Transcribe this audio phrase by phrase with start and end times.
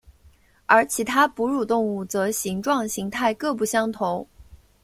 [0.65, 4.27] 而其他哺乳动物则形状形态各不相同。